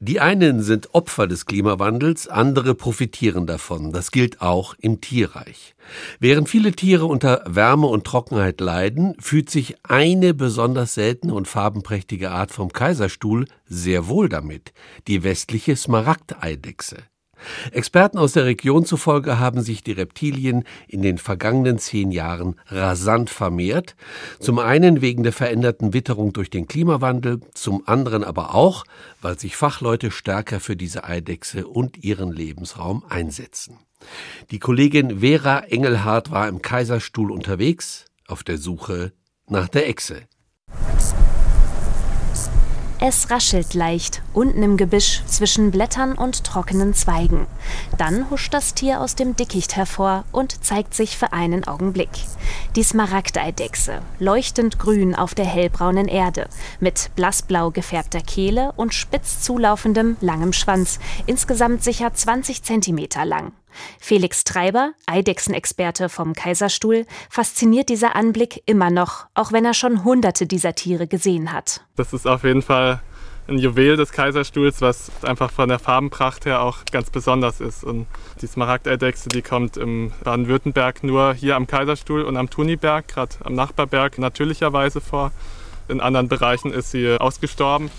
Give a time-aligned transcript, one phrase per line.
[0.00, 3.92] Die einen sind Opfer des Klimawandels, andere profitieren davon.
[3.92, 5.74] Das gilt auch im Tierreich.
[6.20, 12.30] Während viele Tiere unter Wärme und Trockenheit leiden, fühlt sich eine besonders seltene und farbenprächtige
[12.30, 14.72] Art vom Kaiserstuhl sehr wohl damit,
[15.08, 16.98] die westliche Smaragdeidechse.
[17.72, 23.30] Experten aus der Region zufolge haben sich die Reptilien in den vergangenen zehn Jahren rasant
[23.30, 23.96] vermehrt,
[24.40, 28.84] zum einen wegen der veränderten Witterung durch den Klimawandel, zum anderen aber auch,
[29.20, 33.78] weil sich Fachleute stärker für diese Eidechse und ihren Lebensraum einsetzen.
[34.50, 39.12] Die Kollegin Vera Engelhardt war im Kaiserstuhl unterwegs auf der Suche
[39.48, 40.22] nach der Echse.
[43.00, 47.46] Es raschelt leicht, unten im Gebüsch zwischen Blättern und trockenen Zweigen.
[47.96, 52.10] Dann huscht das Tier aus dem Dickicht hervor und zeigt sich für einen Augenblick.
[52.74, 56.48] Die Smaragdeidechse, leuchtend grün auf der hellbraunen Erde,
[56.80, 63.52] mit blassblau gefärbter Kehle und spitz zulaufendem, langem Schwanz, insgesamt sicher 20 Zentimeter lang.
[63.98, 70.46] Felix Treiber, Eidechsenexperte vom Kaiserstuhl, fasziniert dieser Anblick immer noch, auch wenn er schon hunderte
[70.46, 71.82] dieser Tiere gesehen hat.
[71.96, 73.00] Das ist auf jeden Fall
[73.48, 77.82] ein Juwel des Kaiserstuhls, was einfach von der Farbenpracht her auch ganz besonders ist.
[77.82, 78.06] Und
[78.42, 83.54] die Smaragdeidechse, die kommt im Baden-Württemberg nur hier am Kaiserstuhl und am Tuniberg, gerade am
[83.54, 85.32] Nachbarberg, natürlicherweise vor.
[85.88, 87.90] In anderen Bereichen ist sie ausgestorben.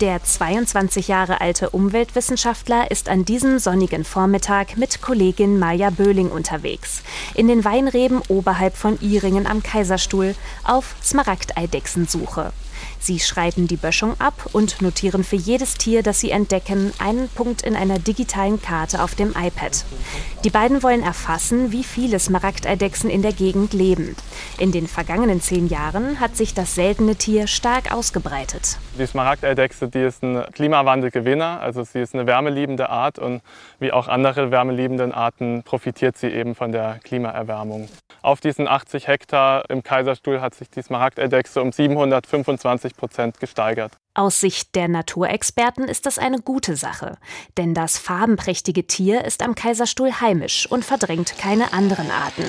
[0.00, 7.02] Der 22 Jahre alte Umweltwissenschaftler ist an diesem sonnigen Vormittag mit Kollegin Maja Böhling unterwegs.
[7.34, 10.34] In den Weinreben oberhalb von Iringen am Kaiserstuhl
[10.64, 12.54] auf Smaragdeidechsensuche.
[13.02, 17.62] Sie schreiben die Böschung ab und notieren für jedes Tier, das sie entdecken, einen Punkt
[17.62, 19.86] in einer digitalen Karte auf dem iPad.
[20.44, 24.16] Die beiden wollen erfassen, wie viele Smaragdeidechsen in der Gegend leben.
[24.58, 28.78] In den vergangenen zehn Jahren hat sich das seltene Tier stark ausgebreitet.
[28.98, 33.40] Die Smaragdeidechse, die ist ein Klimawandelgewinner, also sie ist eine wärmeliebende Art und
[33.78, 37.88] wie auch andere wärmeliebenden Arten profitiert sie eben von der Klimaerwärmung.
[38.22, 43.92] Auf diesen 80 Hektar im Kaiserstuhl hat sich die Smaragdeidechse um 725 Prozent gesteigert.
[44.12, 47.16] Aus Sicht der Naturexperten ist das eine gute Sache,
[47.56, 52.44] denn das farbenprächtige Tier ist am Kaiserstuhl heimisch und verdrängt keine anderen Arten.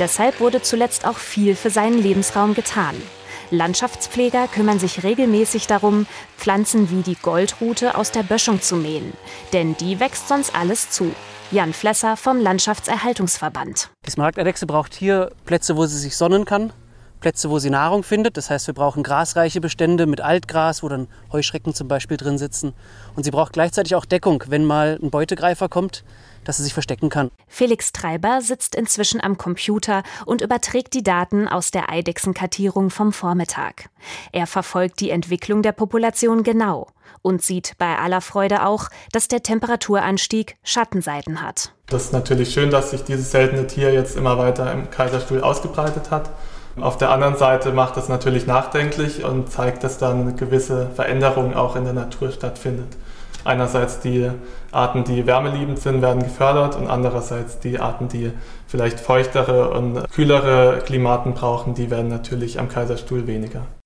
[0.00, 3.00] Deshalb wurde zuletzt auch viel für seinen Lebensraum getan.
[3.50, 6.06] Landschaftspfleger kümmern sich regelmäßig darum,
[6.38, 9.12] Pflanzen wie die Goldrute aus der Böschung zu mähen,
[9.52, 11.14] denn die wächst sonst alles zu.
[11.52, 13.90] Jan Flesser vom Landschaftserhaltungsverband.
[14.06, 16.72] Die Smaragdeidechse braucht hier Plätze, wo sie sich sonnen kann,
[17.22, 18.36] Plätze, wo sie Nahrung findet.
[18.36, 22.74] Das heißt, wir brauchen grasreiche Bestände mit Altgras, wo dann Heuschrecken zum Beispiel drin sitzen.
[23.16, 26.04] Und sie braucht gleichzeitig auch Deckung, wenn mal ein Beutegreifer kommt,
[26.44, 27.30] dass sie sich verstecken kann.
[27.46, 33.88] Felix Treiber sitzt inzwischen am Computer und überträgt die Daten aus der Eidechsenkartierung vom Vormittag.
[34.32, 36.88] Er verfolgt die Entwicklung der Population genau
[37.22, 41.72] und sieht bei aller Freude auch, dass der Temperaturanstieg Schattenseiten hat.
[41.86, 46.10] Das ist natürlich schön, dass sich dieses seltene Tier jetzt immer weiter im Kaiserstuhl ausgebreitet
[46.10, 46.30] hat.
[46.80, 51.76] Auf der anderen Seite macht es natürlich nachdenklich und zeigt, dass dann gewisse Veränderung auch
[51.76, 52.96] in der Natur stattfindet.
[53.44, 54.30] Einerseits die
[54.70, 58.30] Arten, die wärmeliebend sind, werden gefördert und andererseits die Arten, die
[58.68, 63.62] vielleicht feuchtere und kühlere Klimaten brauchen, die werden natürlich am Kaiserstuhl weniger.